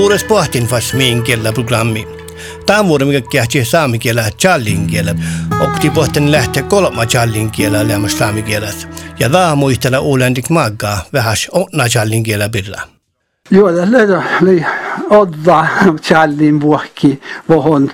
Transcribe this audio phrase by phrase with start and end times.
[0.00, 2.08] Puures pohtin fas mihin kielellä programmi.
[2.86, 5.20] Vuoden mikä saami kielellä challin kielellä.
[5.60, 8.72] Okti pohtin lähteä kolma challin kielellä lämmäs kielellä.
[9.18, 12.80] Ja tämä muistella uulendik maggaa vähäs onna challin kielellä birra.
[13.50, 13.98] Joo, tässä
[15.10, 15.66] odda
[16.06, 17.90] challin vuokki vohon.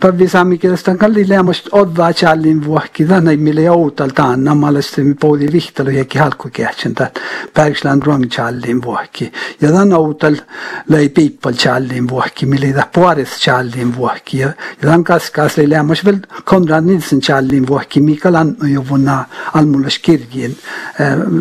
[0.00, 3.04] Pävi saamikielestä kalli leamost odda challin vuokki.
[3.04, 7.18] Tänne mille joutal taan nammalesti mi poudi vihtalo jeki halku kehtsen tät
[7.54, 9.32] Bergsland rong challin vuokki.
[9.60, 10.36] Ja tänne outal
[10.88, 14.38] lei piippal challin vuokki, mille tä puoris challin vuokki.
[14.38, 19.24] Ja tämän kaskas lei leamos vel Konrad Nilsen challin vuokki, lan jo vuonna
[19.54, 20.58] almullas kirjin.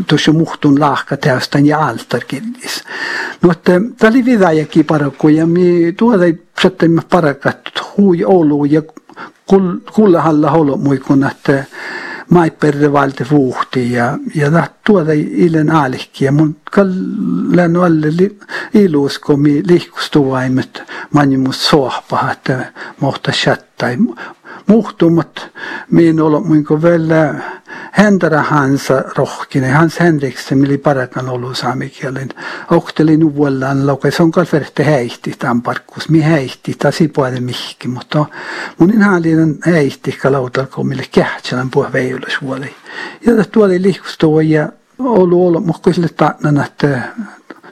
[0.07, 2.83] Tuossa muhtun lahka teostan ja altar kirjis.
[3.41, 6.25] Mutta tämä oli vidäjäkin paraku ja mi tuoda
[6.61, 7.59] sitten parakat
[7.97, 8.81] hui olu ja
[9.95, 11.63] kulla halla holo muikun että
[12.29, 18.07] mai perre valti vuhti ja ja da tuoda ilen aalihki ja mun kallan alle
[18.73, 23.97] ilus komi lihkustuvaimet manjimus sohpa että mohta chattai.
[24.67, 25.49] Muhtumat
[25.91, 27.35] min olo muinko vielä
[27.97, 29.71] händara hansa rohkine.
[29.71, 32.29] Hans Henriksen mili parakan olu saamikielen
[32.71, 38.25] okteli nuvuollaan laukai se on kalferte häihti tämän parkkus mi häihti tasi puolelle mihki mutta
[38.77, 42.75] mun inhaalinen häihti kalautalko mille kähtsänän puhe veijulus vuoli
[43.25, 47.01] ja tuoli lihkustua ja olu olo muhkoisille taannan että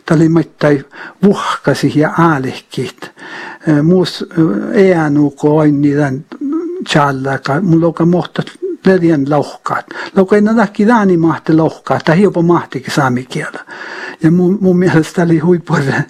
[0.05, 0.85] tali mittai
[1.23, 3.11] vuhkasi ja aalihkit
[3.83, 4.25] muus
[4.73, 6.25] eänuko aini niiden
[6.89, 8.43] challaka mulla on mohta
[8.85, 9.85] ledien lohkaat.
[10.15, 13.59] Lauka ei näki dani mahti lohkaat, tai jopa mahtikin saami kielä.
[14.23, 16.05] Ja mun, mun mielestä oli huippuinen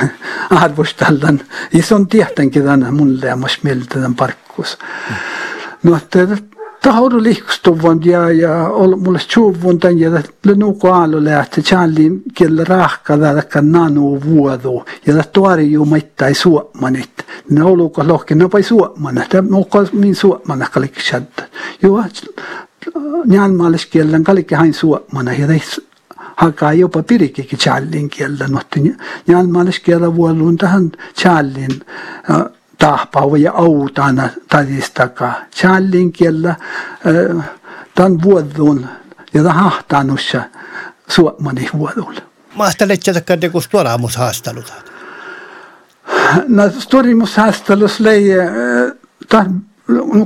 [0.62, 1.40] arvostallan.
[1.72, 4.78] Ja se on tietenkin tänä mun leamas mieltä tämän parkkus.
[5.82, 6.18] No, että
[6.82, 10.10] tahdoin liikustuvun ja, ja ol, mulle tjuvun tän ja
[10.44, 11.62] lenuko aalu lähti.
[11.62, 14.84] Tjalli kiellä rahka täälläkä nanu vuodu.
[15.06, 17.10] Ja tätä tuori ju maittai suomanit.
[17.50, 21.42] Ne oluko lohki, ne pai suomana, tämä on min suomana kalik shadda.
[21.82, 22.04] Joo,
[23.24, 25.32] njalmaalis kielen kalik hain suomana.
[25.32, 25.46] Ja
[26.36, 28.80] hakaa jopa pirikikin tjallin kielen, mutta
[29.26, 31.80] njalmaalis kielen vuoluun tähän tjallin
[32.26, 32.59] tahpau
[33.38, 35.32] ja autana tadistaka.
[35.56, 36.54] Challin kiellä
[37.94, 38.86] tan vuodun
[39.34, 40.42] ja ta hahtanussa
[41.08, 42.20] suomani vuodulla.
[42.54, 44.72] Mahtalet jätäkään tekus tuoraamus haastelut?
[46.48, 48.24] No tuoraamus haastelus lei
[49.28, 49.60] tan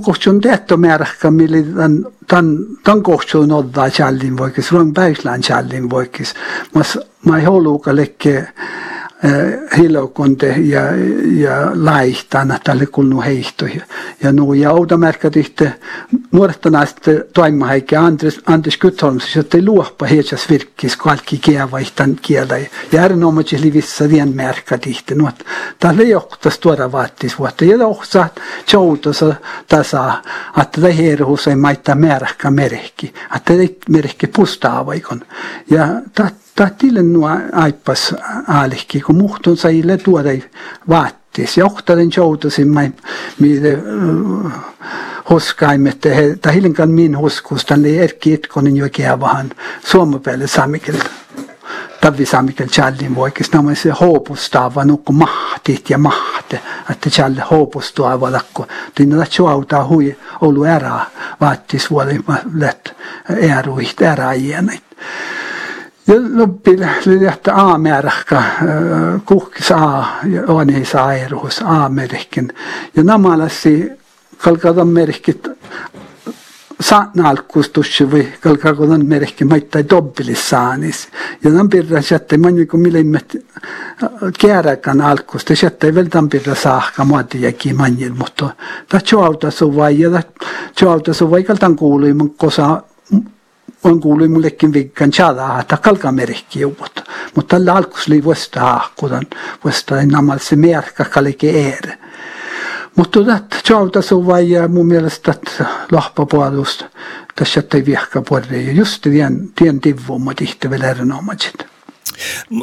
[0.02, 6.34] kohtuun tehty määräkkä, millä tämän, tämän, tämän kohtuun oddaa challin voikis, ruon päislään challin voikis.
[7.24, 8.48] Mä ei haluuka lekkee
[9.24, 10.80] Eh, helikkonde ja,
[11.36, 13.80] ja laihta anna talle kulnu heihtoja.
[14.22, 15.72] Ja nuu ja automärkadihte
[16.32, 22.58] nuortanaista toimahaike Andres, Andres Kytholmsis, jotta ei luoppa heitsas virkkis, kun alki kielvaihtan kielä.
[22.92, 25.14] Ja äärinomaisis livissa rien märkadihte.
[25.14, 25.30] No,
[25.80, 27.64] talle ei johtas tuoda vaatis vuotta.
[27.64, 28.28] Ja johtaa
[28.72, 29.34] joutosa
[29.68, 30.22] tasaa,
[30.62, 33.14] että tämä hieruus ei maittaa määrähkä merkki.
[33.36, 35.22] Että ei merkki pustaa vaikon.
[35.70, 38.14] Ja tahti tahtille nuo aipas
[38.48, 40.30] aalihki, kun muhtun saille tuoda
[40.88, 41.58] vaattis.
[41.58, 42.92] Johtaren joutasin mai,
[43.40, 43.68] mitä
[45.30, 45.98] hoskaimet,
[46.42, 49.50] tai hilinkan min hoskus, tänne erkki etkonen jo kevahan
[49.86, 51.04] suomapäille saamikelta.
[52.00, 56.60] Tavi saamikel challin voikis nämä se hoopustava nukku mahtit ja mahte,
[56.90, 58.66] että challe hoopustava lakko.
[58.94, 61.00] Tinna lähtö autaa hui olu ära
[61.40, 62.88] vaattis vuoden läht
[63.36, 64.84] eruiht ära ienait.
[66.06, 66.80] Ja loppil
[67.20, 68.42] lähtä A-määräkkä,
[69.24, 70.04] kuhkis A,
[70.46, 72.52] on ei saa eruus A-merkin.
[72.96, 73.90] Ja namalasi
[74.38, 75.48] kalkadan merkit
[76.80, 81.08] saanalkustus või kalkadan merkki maittai dobbilissaanis.
[81.44, 83.36] Ja tämän pirra jätte mani kun millimmet
[84.40, 88.50] kääräkän alkus, te jätte vielä tämän pirra saakka muoti jäki manjil, mutta
[88.88, 90.22] ta tjoauta suvai ja ta
[90.74, 92.82] tjoauta suvai kaltan kuului mun kosa
[93.84, 97.04] on kuului mullekin vikkan chada että kalkamerkki juut.
[97.34, 99.26] Mutta tällä alkus oli vuosta haakkudan,
[99.64, 101.88] vuosta ennamal se merkka kalike er.
[102.96, 105.34] Mutta tätä chauta se vai mun mielestä
[105.92, 106.84] lahpapuolusta
[107.34, 108.22] tässä ei vihka.
[108.50, 111.64] Ja just tien, tien tivvumma tihti vielä erinomaisesti.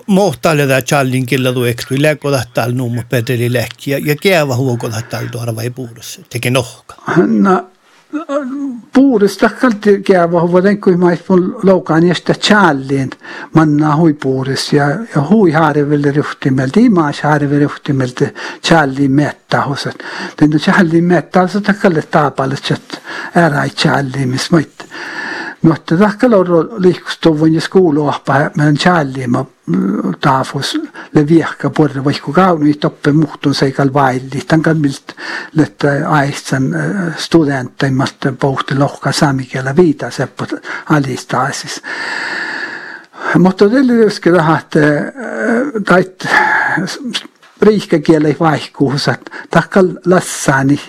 [0.08, 5.26] Mohtalle tämä challin killa tu ekstui läkoda tal numma pedeli läkki ja kieva huokoda tal
[5.32, 6.22] tuoda vai puudossa.
[6.30, 6.96] Teke nohka.
[7.28, 7.70] No,
[8.94, 13.10] puurista kalti käyvä vuoden kuin mä mun loukaan jästä challin
[13.54, 18.26] manna hui puuris ja ja hui harvelle ryhtimeltä imas harvelle ryhtimeltä
[18.68, 19.96] challin metta hosat
[20.42, 23.02] den challin metta så ta kalle tapalle chat
[23.36, 24.52] ära challin mis
[25.62, 29.44] Nuotteta che loro liikkustu võin skuulu ahpa meidän tjällima
[30.22, 30.74] taafus
[31.14, 34.42] le viehka puolella vaikku kaunu ei toppe muhtun seikal vailli.
[34.48, 35.16] Tän kan milt
[35.54, 40.46] lette äh, aistsan äh, studentteimmat äh, pohti lohka saamikielä viita seppo
[40.90, 41.82] alista siis.
[43.38, 44.74] Mutta tietysti tahat,
[45.86, 46.28] tait
[47.62, 50.80] riikkakielä vaihkuusat, takkal lassaani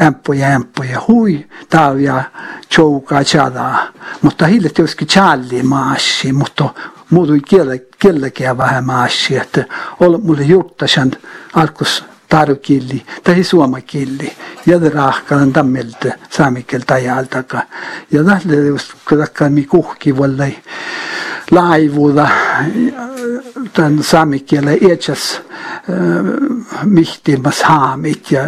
[0.00, 2.24] ämppuja ämppuja hui taavia
[2.70, 3.74] chouka chada
[4.22, 6.68] mutta hille tietysti challi maassi mutta
[7.10, 9.64] muutu kielle kielläkään vähän maassi että
[10.00, 11.12] olla mulle juttasan
[11.54, 14.32] alkus tarukilli tai suomakilli.
[14.66, 17.62] Ja rahkalan tammelta saamikelta ajaltaka.
[18.10, 20.56] Ja tälle just kun mi kuhki vollai
[21.50, 22.28] laivuuda
[23.72, 25.40] tämän saamikielen iätsäs
[26.84, 28.42] mihtilmas haamit ja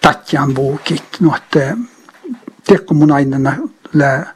[0.00, 1.04] tatjan buukit.
[1.20, 1.76] No, että
[2.64, 3.54] tiedätkö mun aina
[3.94, 4.26] la,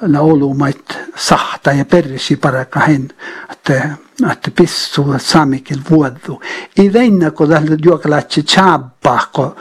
[0.00, 3.08] la olumait sahta ja persi paraka hen,
[3.52, 3.90] että
[4.32, 6.40] että pissu saamikil vuodu.
[6.78, 9.56] I veinä, kun tällä juokalatsi tjabba, kun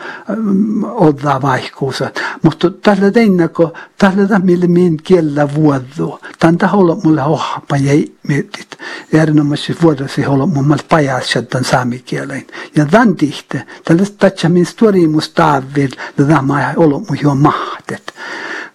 [0.83, 2.11] odda vaihkuusa.
[2.43, 6.19] Mutta tällä teinä, kun tällä tämmöille min kiellä vuodu.
[6.39, 8.77] Tämän taholla mulle ohpa jäi mietit.
[9.13, 12.45] Erinomaisesti vuodosi olla mun mal pajassa tämän saamikielen.
[12.75, 17.09] Ja tämän tihte, tällä tatsa min storimus taavil, tämä ollut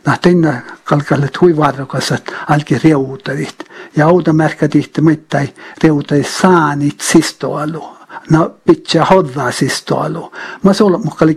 [0.06, 3.64] noh, teine kalkaleet huivarukasat alki reutadit.
[3.96, 5.48] Ja auta märkadihti mittai
[5.84, 7.96] reutadit saanit sistoalu.
[8.30, 10.32] No, pitää hoddaa sistoalu.
[10.62, 11.34] Mä se olla mukaan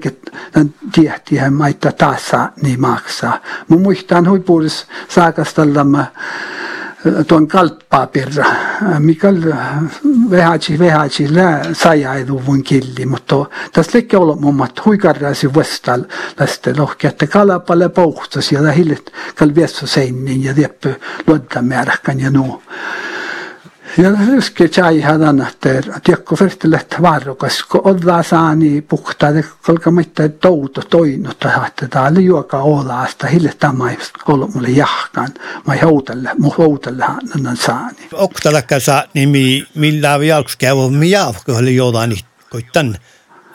[0.92, 3.40] tiehtihän maita taas saa niin maksaa.
[3.70, 6.08] Mä muistan huipuudessa saakastallamme
[7.28, 8.46] tuon kalppapirra,
[9.00, 9.28] mikä
[10.30, 16.04] vähäksi vähäksi lää sajaiduvun killi, mutta tässä leikki olla mummat huikarraasi vestal
[16.36, 20.94] tästä lohkeatte kalapalle pouhtas ja hillit kalviessa seinin ja tieppö
[21.28, 22.64] luodda määräkän ja nuu.
[23.98, 25.70] Ja ryske chai hadan että
[26.04, 32.02] tiekko fertillet varrokas ko odla saani puhta de kolka mitta touto toino ta että ta
[32.02, 35.30] oli juoka olaasta hille tamai kolo mulle jahkan
[35.68, 37.06] mai houtelle mu houtelle
[37.42, 38.10] nan saani.
[38.14, 42.18] Oktalakka sa nimi millä vialks käy mi jaavko oli jodani
[42.50, 42.98] koittan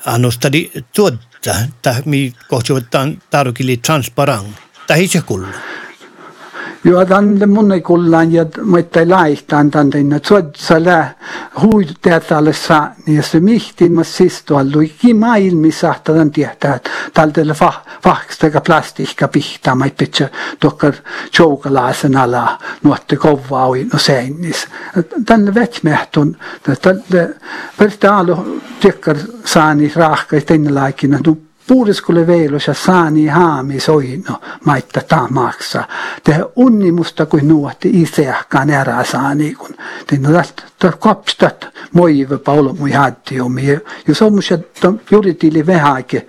[0.06, 4.56] annostadi tuotta ta mi kohtuutan tarukili transparent
[4.86, 5.46] ta hitse kullu
[6.84, 11.14] ja dann mun ei kullan ja mitte laihtan tämän tänne sotsale äh,
[11.62, 17.82] huiteatalle saa niin se mihti mä siis tuolla ikki maailmissa tämän tietää että tällä vah
[18.04, 20.28] vahkstega plastikka pihta mä pitää
[20.60, 20.92] tokka
[21.38, 24.68] joukalaisen ala nuotte kovaa oi no seinnis
[25.26, 26.36] tänne vetmehtun
[26.82, 27.34] tälle
[27.78, 31.47] pertaalu tekkar saani rahka tänne laikina noh, tup
[32.26, 35.84] veilos ja saani haami soino maitta taa maksa.
[36.24, 39.74] Te unnimusta kuin nuotti iseäkään erää saani kun.
[40.06, 40.62] Te no tästä
[40.98, 43.66] kopstat moive paulo mui haddiumi.
[44.08, 46.28] Ja sommus että juuri tili vähäkin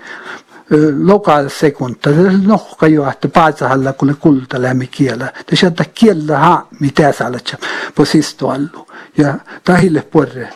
[0.98, 2.10] lokal sekunta.
[2.10, 5.34] Det ju att paasa halla kulle kulta lämmi kielä.
[5.48, 7.56] Det sieltä kielä ha mitä saalat
[7.96, 8.88] på sisto allu.
[9.18, 9.34] Ja
[9.64, 10.50] tahille porre.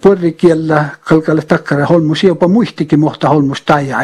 [0.00, 3.98] Porre kielä kalkalle takkara holmus jopa muistikin mohta holmus taija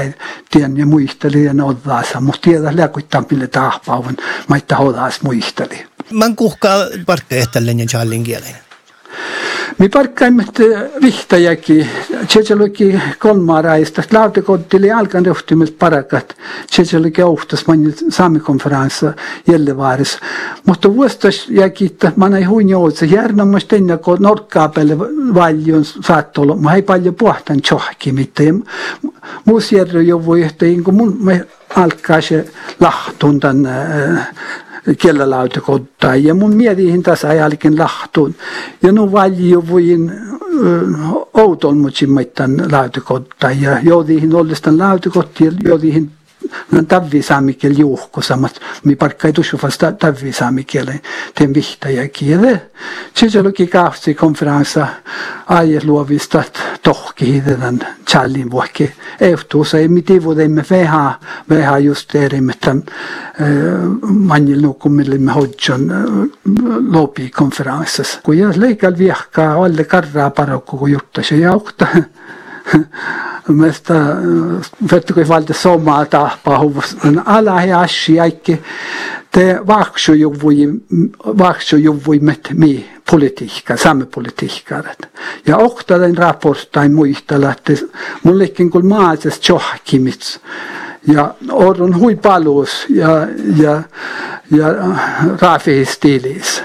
[0.51, 2.21] tien ja muisteli ja oddaasa.
[2.21, 4.17] Mutta tiedä lääkuittaan pille tahpaavan
[4.49, 5.87] maitta hodaas muisteli.
[6.13, 8.57] Man kuhkaa parkka ehtälleen ja challin kielen.
[9.79, 10.61] Mi parkkaimet
[11.03, 11.77] vihtajaki,
[12.31, 16.37] tšetšeluki kolmaraist, laudekotile jalganjuhtimist parakat,
[16.71, 19.01] tšetšeluki ohtas mõni saami konverents
[19.51, 20.13] jälle vaaris.
[20.67, 24.99] Mutta vuostas jäki, ma näin huini otsa, järgnumast enne kui nurka peale
[25.35, 28.53] valju on saattu olla, ma ei palju puhtan tšohki mitte.
[29.45, 31.13] Muus järju ju või tein, kui mul
[31.75, 32.45] alkaa se
[32.81, 34.27] lahtuntan äh,
[34.99, 36.15] kielelautakotta.
[36.15, 38.35] Ja mun mietin tässä ajallikin lahtuun.
[38.83, 40.13] Ja no valju voin
[41.35, 43.51] outol mutsimmaittan lautakotta.
[43.51, 45.45] Ja joudihin ollestan lautakotti
[46.89, 51.01] tarvii saami keel juhkusamat, mi palka ei tusu vast tarvii saami keele,
[51.35, 52.63] teen vihtaja kiele.
[53.15, 54.87] Siis olikin kahtsi konferanssa
[55.47, 56.43] aies luovista
[56.83, 58.93] tohki hiidelän tjallin vuokki.
[59.21, 61.15] Ehtuus ei miti vuodemme veha,
[61.49, 62.77] veha just erimmettä
[64.03, 65.93] manjil nukumille me hodjon
[66.93, 68.19] loopi konferanssas.
[68.23, 71.89] Kun jos leikal vihkaa, olle karraa parokku kun juttas ja johtaa.
[73.49, 73.95] mesta
[74.93, 78.63] vettukoi valta somaa tahpaa huvustan ala he ashi aikki
[79.31, 80.69] te vakshu juvui
[81.39, 84.85] vakshu juvui met mi politiikka, samepolitiikka.
[85.47, 87.73] Ja okta den rapportain muistella, että
[88.23, 90.41] mullekin kun maases johkimits
[91.07, 93.09] ja orron hui palus ja,
[93.57, 93.83] ja,
[94.51, 94.67] ja
[95.41, 96.63] raafihistiilis.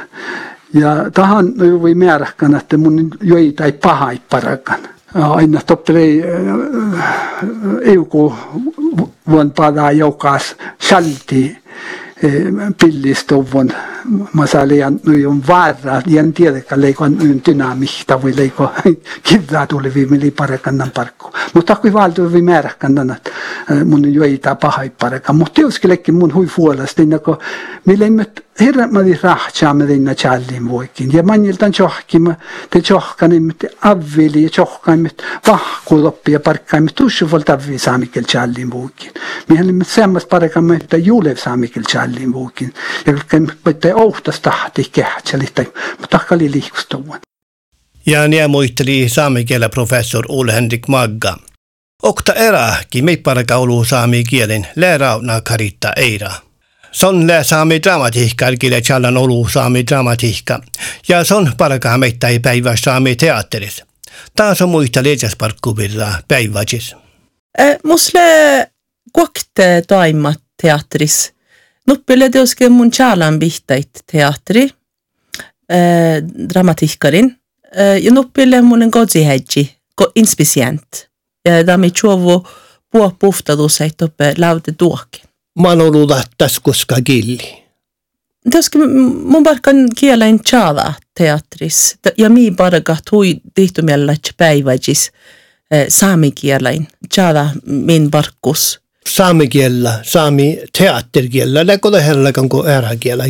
[0.74, 4.80] Ja tahan juuri määräkään, että mun joi tai pahai parakan.
[5.14, 6.24] Aina toppelei
[7.82, 8.36] euku
[9.30, 11.58] vuon padaa joukas salti
[12.82, 13.72] pillistuvun
[14.34, 18.72] masalian on varra jan tiedäkään leikon dynamikta voi leiko
[19.28, 21.32] kivää tuli viimeli parekannan parkku.
[21.54, 23.16] Mutta kui valtu vi määräkannan
[23.86, 27.38] mun jo ei tää pahai parekan mutta jos kellekin mun hui fuolasta niin kun
[27.86, 28.12] millä ei
[28.92, 31.14] mä di dinna challin voikin.
[31.14, 32.36] Ja maniltan chohkima
[32.70, 35.10] te chohkanim te avvili chohkaim
[35.48, 39.12] vahku loppi ja parkkaim tussu vol tavvi saamikel challin voikin.
[39.50, 42.74] Mihän me semmas parekan me te julev saamikel challin voikin.
[43.06, 43.48] Ja kem
[43.82, 45.48] te ohtas tahti kehtseli
[46.00, 47.20] mutta liikustuvan
[48.06, 51.38] ja ne muisteli saamikielä professor Ole Henrik Magga.
[52.04, 54.68] Okta erähki me paraka olu saami kielen
[55.42, 56.49] karitta eira.
[56.92, 60.62] Se on saami dramatiikka, kille challan olu saami dramatiikka,
[61.08, 63.84] ja se on parakaan mettäi päivä saami teatteris.
[64.36, 66.96] Taas on muista liitsasparkkuvilla päiväjis.
[67.60, 68.22] Äh, musle
[69.14, 71.34] kuokte toimat teatteris.
[71.88, 74.70] Nuppele teoske mun challan bihtäit teatteri,
[75.72, 77.36] äh, dramatiikkarin.
[77.78, 81.10] Äh, ja nuppele munen kodzihedji, ko inspisient.
[81.46, 82.48] Ja da mi chuovu
[82.92, 85.29] puo puhtaduseit oppe laude tuokin.
[85.60, 86.24] Manoluda
[86.64, 87.64] koska gilli.
[88.52, 91.98] Teoske mun barkan kielen chala teatris.
[92.18, 95.12] Ja mi barga tui tihtumiellä päiväjis
[95.88, 98.80] saami kielen chala min barkus.
[99.08, 103.26] Saami kielellä, saami teatterkielellä, läkö herra kanko äräkielä.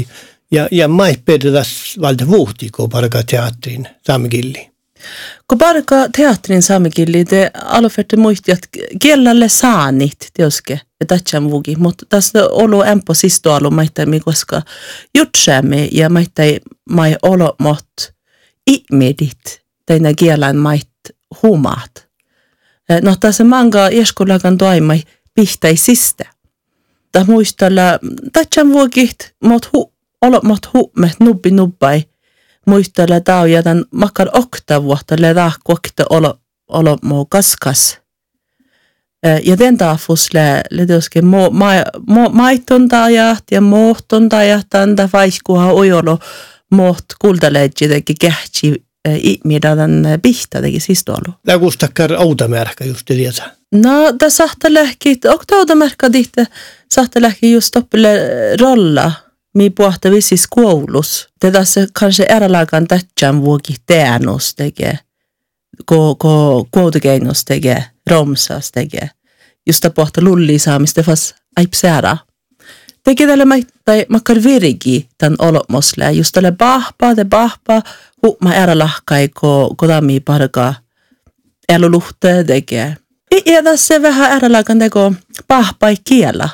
[0.52, 3.88] Ja, ja mai pedetäs valta vuhti, kun barga teatrin
[5.48, 8.68] Kun barga teatrin saami gilli, te aluferte muisti, että
[9.01, 14.62] kielelle saanit teoske tätsän vugi, mutta tässä olo empo sisto alu maittai koska
[15.15, 17.89] jutsäämme ja maittai mai olo mot
[18.68, 20.89] ihmedit teina kielän mait
[21.44, 22.08] humaat.
[23.01, 25.03] No tässä manga ieskulakan toimai
[25.34, 26.25] pihtai sistä.
[27.12, 27.82] Ta muistella
[28.34, 32.03] tätsän vugit mot hu, olo mot me nubbi nubbai
[32.70, 37.98] muistella tau ja tämän makar okta vuotta le rahkuokta olo olo mo kaskas.
[39.44, 41.72] Ja den taafus le, le teoske mo, ma,
[42.08, 46.20] mo, maittontajat ja mohtontajat anda vaiskuha ojolo
[46.72, 48.74] moht kuldaleedji tegi kähtsi
[49.18, 51.34] ihmida den pihta tegi siis tuolu.
[51.48, 53.52] Lägustakkar automärkä just tiedä.
[53.72, 56.44] No, ta sahta lähki, okta automärkä tihti
[56.92, 58.20] sahta lähki just toppille
[58.62, 59.12] rolla,
[59.60, 61.30] mi puhta vissis koulus.
[61.39, 65.00] Te tässä kanske eralagan tätsän vuoki teänus tekee,
[65.86, 66.68] ko, ko,
[67.48, 69.10] tekee romsas tekee.
[69.68, 72.18] Just pohta lulli saamista fas aipsäära.
[73.04, 73.46] Teki tälle
[73.86, 76.12] tai makkar virgi tämän olomosle.
[76.12, 77.82] Just tälle bahpa, te bahpa,
[78.24, 80.74] huuma ära lahkai, ko kodami parka
[81.70, 82.98] eluluhte tekee.
[83.46, 85.13] Ja tässä vähän äralagan teko
[85.48, 86.50] bahpai kiela.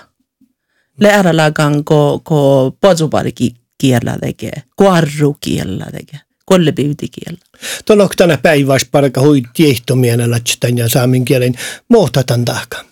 [1.00, 7.38] Le äralagan ko, ko pozuparki kiela tekee, ko arru kiela tekee kollebiuti kielä.
[7.86, 11.54] Tuolla tänä päivässä parka hui tiehtomienä latsitan ja saamen kielen
[11.90, 12.86] muhtatan tahka.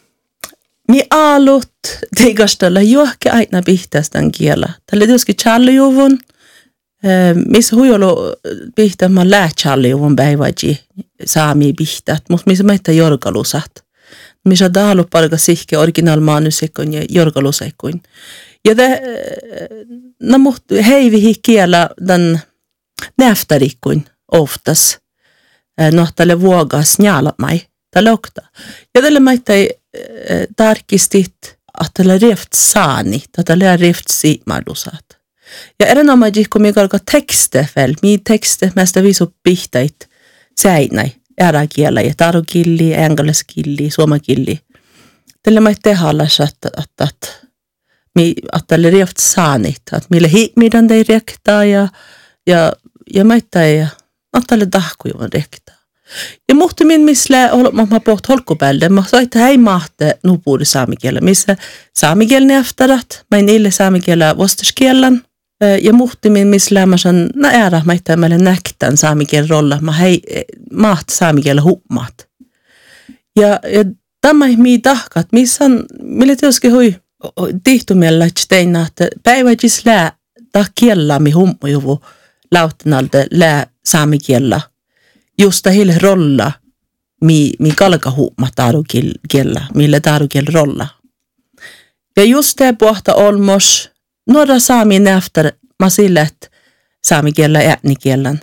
[0.87, 1.71] Mi alut
[2.17, 4.69] teigastella juohke aina pihtästän kielä.
[4.91, 6.19] Tällä tietysti challijuvun,
[7.49, 8.15] missä huijolu
[8.75, 10.79] pihtä mä lää challijuvun päiväji
[11.25, 13.71] saami pihtät, mutta missä meitä jorgalusat.
[14.45, 18.01] Missä daalu parka sihke original manusekon ja jorgalusekon.
[18.65, 19.01] Ja te,
[20.21, 22.41] no muht heivihi kielä tämän
[23.17, 24.99] näftarikkuin oftas.
[25.91, 28.41] No, tälle vuogas njala mai, tälle okta.
[28.95, 29.69] Ja tälle maittai
[30.55, 35.05] tarkistit, että tälle rieft saani, tälle rieft siimadusat.
[35.79, 40.09] Ja erinomaisesti, kun minä alkaa tekste fel, mi tekste mästä visu pihtait
[40.61, 41.11] säinäi,
[41.41, 44.59] äräkielä ja tarukilli, englanniskilli, suomakilli.
[45.43, 47.27] Tälle maittai hallas, että, että, että,
[48.15, 51.87] että tälle rieft saanit, että mille hiikmidan tei rektaa ja,
[52.47, 52.73] ja
[53.13, 53.87] ja maittai ja
[54.33, 55.75] ottalle tahkujuvan rektaa.
[56.49, 57.49] Ja muhti min misle
[57.91, 61.57] mä poht holkupäälle, mä soitte hei mahte nupuuri saamikielä, missä
[61.95, 65.23] saamikielni efterat, mä en ille saamikielä vostaskielän.
[65.81, 70.21] Ja muhti min misle mä san na ära maittai meille näktän saamikielä rolla, mä hei
[70.73, 72.27] maht saamikielä huumaat.
[73.35, 73.85] Ja, ja
[74.21, 76.95] tämä mi tahkat, missä on, mille teoski hui
[77.63, 80.11] tihtumiellä, tein, että päiväjis lää
[80.51, 82.01] tahkiellä mi hummujuvu
[82.51, 84.61] lautinalde lää saamikielä
[85.39, 86.51] justa heille rolla
[87.21, 87.73] mi, mi
[88.55, 88.83] taru
[89.29, 90.87] kielä, mille taru kielä rolla.
[92.17, 93.91] Ja just det pohta olmos,
[94.29, 96.51] nuora saami näftar masillet
[97.05, 98.39] saamikielä äänikielän.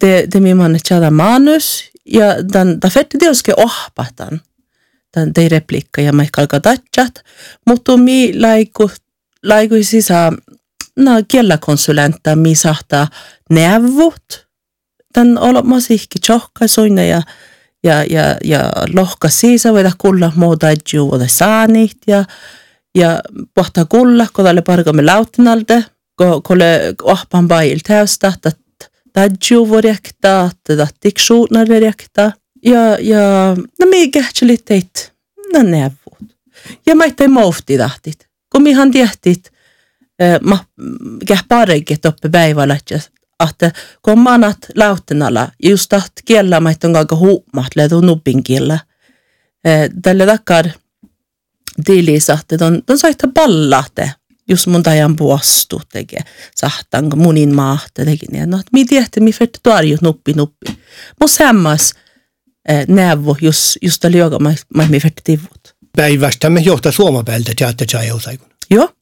[0.00, 4.40] Det, det min man tjada manus, ja dan, da fette dioske ohpatan.
[5.16, 7.24] Dan de replikka ja mai kalka tatchat,
[7.66, 8.90] mutta mi laiku,
[9.42, 10.32] laiku sisa
[10.96, 13.08] na kielläkonsulenta mi sahtaa
[13.50, 14.46] neuvot.
[15.14, 17.22] Dan olema sihki tjohka soina ja
[17.84, 22.24] ja, ja, ja lohka siisa voida kulla muuta juoda saanit ja ja
[23.54, 25.82] pohtaa kulla, kun tälle parkamme lautinalta,
[26.16, 28.52] kun kolle ohpan bail täystä, että
[29.12, 32.32] tadju vorjekta, että tiksuutna vorjekta.
[32.64, 35.12] Ja, ja no mi kähtseli teit,
[35.52, 36.18] no neuvot.
[36.86, 38.28] Ja mä ettei mofti tahtit.
[38.52, 39.52] Kun mihan tiehtit,
[40.42, 40.64] ma
[41.26, 42.76] käh pareikki toppe päivällä,
[43.48, 48.78] että kun manat lautinalla, just taht kiellä mä ettei aika huumat, ledu nuppin kiellä.
[50.02, 50.64] Tälle takkar,
[51.84, 54.12] tilisahte, on, on saita pallahte,
[54.48, 56.20] jos mun tajan puostu tekee,
[56.56, 60.66] sahtan munin maahte teki, no, mi tiehti, mi fett tuarjut nuppi nuppi.
[61.20, 61.92] Mun sammas
[62.68, 65.76] eh, neuvo, jos, just oli joka, mä, mä mi fett tivut.
[65.96, 68.48] Päivästä me johtaa suomapäältä teatte tjaiusaikun.
[68.70, 68.92] Joo.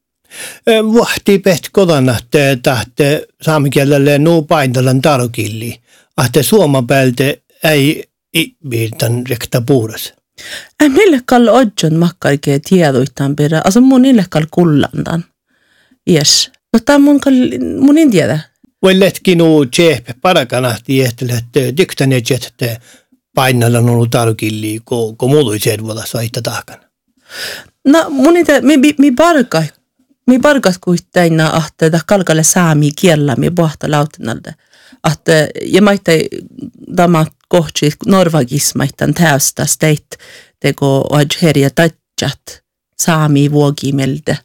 [0.66, 5.80] Vahti pehti kodana, että tahte saamikielelle nuu paintalan tarokilli,
[6.24, 7.24] että suomapäältä
[7.64, 8.04] ei
[8.70, 10.12] viirtan rekta puuras.
[10.82, 13.60] Äh, mille kall odjon makkarke tiedoitan perä.
[13.64, 15.24] Alltså mun ille kall kullandan.
[16.10, 16.50] Yes.
[16.72, 17.34] No tää mun kall,
[17.80, 18.40] mun en tiedä.
[18.82, 22.80] Voi letki nuu tsehpe parakana tiehtele, että dyktäne jette
[23.34, 26.80] painalla nuu tarkilli, kun ko muutui servolla saita tahkan.
[27.84, 29.62] No mun ite, mi, mi, mi barka,
[30.26, 34.52] mi barkat kuitenna, että kalkalle saami kiellä mi pohta lautinalta.
[35.12, 36.20] Että, ja maitte
[36.96, 40.06] tämä kohti norvagismaittan täystä steit
[40.60, 41.08] teko
[41.42, 42.62] herja tatjat
[42.98, 44.38] saami vuogimelde.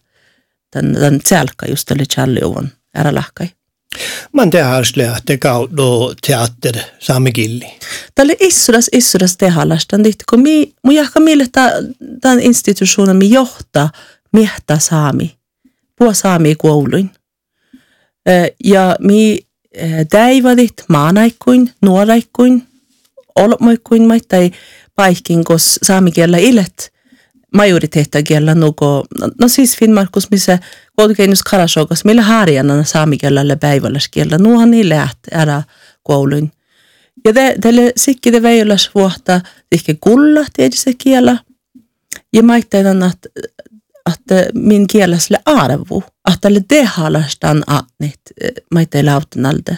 [0.72, 3.50] Tän, tän tselka just oli challiuvon ära lahkai.
[4.32, 7.66] Man tehasle te kaudo teater saamikilli.
[8.16, 11.48] Tälle issuras issuras tehalastan dit kun mi mu jahka mille
[12.22, 13.90] tämän institutionen mi johtaa
[14.34, 15.36] miehtä saami.
[15.96, 17.12] Puo saami kouluin.
[18.64, 19.40] Ja mi
[20.10, 22.68] täivadit maanaikkuin, nuoraikkuin,
[23.36, 24.52] olmoikkuin maittai
[24.96, 26.94] paikkin, kos saamikielä ilet
[27.54, 30.60] majoriteettakielä nuko, no, no siis Finnmarkus, missä
[30.96, 35.64] koulukeinus karasokas, millä harjana saamikielä päivälläskielä, nuuhan niin läht ära
[36.04, 36.52] kouluin.
[37.26, 41.38] Ja te, teille sikki te väijöläs vuotta, tihke kulla tietysti kielä,
[42.34, 43.30] ja maittaitan, että
[44.14, 48.22] että min kielesle arvu, että le dehalastan atnit
[48.74, 49.78] maittai lautinalde.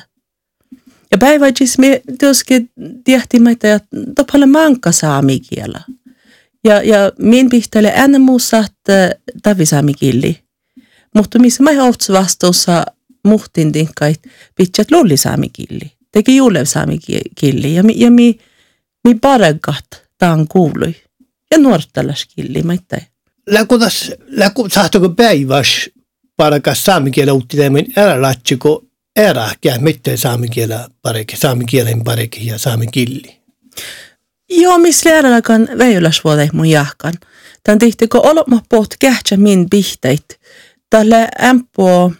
[1.13, 2.69] Ja päiväjis me tietysti
[3.03, 5.81] tiehti maita, että topale manka saami kielä.
[6.63, 10.39] Ja, ja min pihtele ennen muussa, että tavi saami kieli.
[11.15, 12.85] Mutta missä mä ohtsu vastuussa
[13.27, 14.21] muhtin tinkkait,
[14.55, 15.91] pitchat lulli saami kieli.
[16.11, 16.99] Teki juulev saami
[17.35, 17.75] kieli.
[17.75, 18.39] Ja, mi, ja mi,
[19.07, 20.95] mi paregat taan kuului.
[21.51, 22.99] Ja nuortalas kieli maittai
[23.47, 25.89] läkutas, läku, sahtoko päiväs
[26.37, 28.35] parakas saamikielä utti tämän älä
[29.19, 33.41] älä kää mitään saamikielä pareke, saamikielen pareke ja saamikilli.
[34.49, 37.13] Joo, missä läärälläkään väijöläsvuote mun jahkan.
[37.63, 40.39] Tän tihti, kun olemme poht kähtsä min pihteit,
[40.89, 42.13] tälle ämpoo,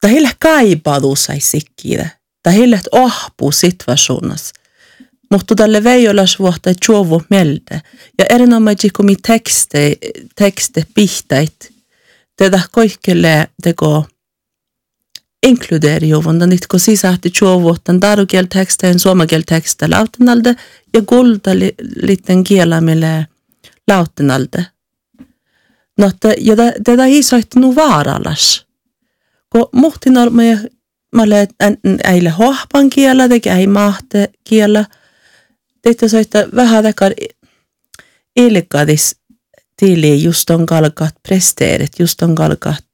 [0.00, 2.08] tai heille kaipadu sai sikkiä,
[2.42, 4.54] tai heille ohpuu situationassa
[5.30, 7.82] mutta tälle veijolas vuotta juovu melde.
[8.18, 9.96] Ja erinomaisesti kun mi tekste,
[10.36, 11.72] tekste pihtäit,
[12.36, 14.06] tätä kaikille teko
[15.46, 20.56] inkludeeri juvun, dan itko sisähti juovuotan darukiel teksteen, suomakiel tekste lautenalde
[20.94, 23.26] ja gulda li, liten kielamille
[23.88, 24.66] lautenalde.
[25.98, 28.66] No, ja tätä isoitti nu vaaralas.
[29.50, 30.70] Kun muhtin olemme,
[31.14, 31.48] mä olen
[32.04, 34.84] äille hohpan kielä, teki ei mahte kielä,
[35.82, 37.12] Teitä soittaa vähän takar
[38.36, 39.16] ilkadis
[39.78, 42.84] tili just on kalkat presteerit, just on kalkat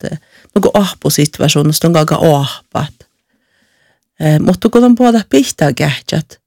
[0.54, 2.94] nuku ahpusituationista on kalka ahpat.
[4.20, 6.40] Eh, mutta kun on puhuta pihtaa kähtsät,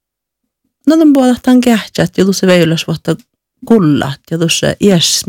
[0.88, 3.16] no on puhuta tämän kähtsät ja tuossa veilös vuotta
[3.66, 5.24] kullat ja tuossa iäs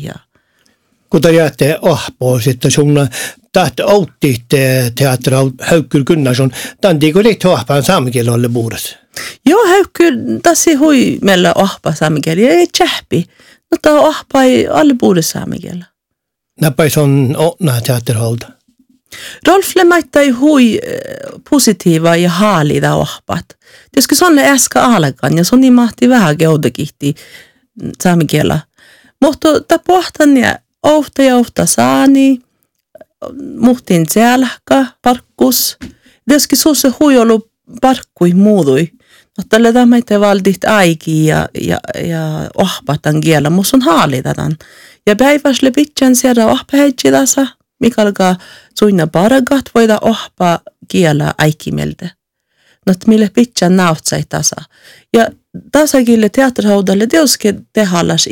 [0.00, 0.14] ja
[1.10, 3.08] kun te jäätte ahpoa sitten sun
[3.52, 4.42] tahti outti
[4.94, 8.96] teatteri Haukkyl Gunnarsson, tämän tiikko liittyy ahpaan saamikielelle puhdassa.
[9.46, 13.26] Joo, Haukkyl tassi hui meillä ahpa saamikieli, ei tjähpi.
[13.70, 15.84] No tämä ahpa ei alle puhdassa saamikielellä.
[16.60, 18.56] Näppäis on onna teatterholta.
[19.46, 19.66] Rolf
[20.20, 21.00] ei hui eh,
[21.50, 23.44] positiiva ja haalida ahpat.
[23.92, 27.14] Tietysti se on äsken alkan ja se on niin mahti vähän geodekihti
[28.02, 28.60] saamikielellä.
[29.22, 32.40] Mutta ta pohtan ja ofta ja ofta saani,
[33.58, 35.76] muhtin selkä, parkkus.
[36.28, 37.50] Tietysti suussa huijolu
[37.80, 38.92] parkkui muudui.
[39.36, 44.56] Mutta tällä meitä valdit aiki ja, ja, ja ohpatan kielä, mutta on haalitaan.
[45.06, 47.46] Ja päiväsle pitchan sieltä ohpaheitsi tässä,
[47.80, 48.36] mikä alkaa
[48.78, 52.10] suinna paragat voida ohpa kielä aikimeltä.
[52.86, 54.56] No, mille pitchan nautsai tasa.
[55.12, 55.28] Ja
[55.72, 58.28] tasakille teatterhaudalle tietysti tehallas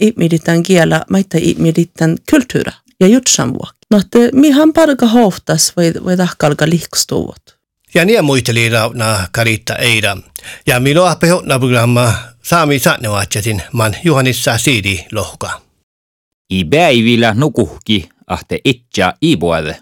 [0.00, 3.86] ihmiditän kielä, maita ihmiditän kulttuura ja jutsan vuokki.
[3.90, 7.61] No, että mihan parka hohtas voi, voi tahkalka liikstuvat.
[7.94, 10.16] Ja niin muisteli rauna Karita Eida.
[10.66, 15.60] Ja minua pehotna programma saami sannevaatjatin man Juhanissa Siidi lohka.
[16.50, 19.76] I päivillä nukuhki ahte itja iipuade.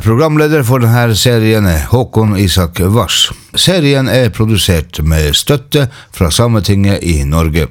[0.00, 3.26] Programleder for denne serien er Håkon Isak Wars.
[3.52, 7.70] Serien er produsert med støtte fra Sametinget i Norge.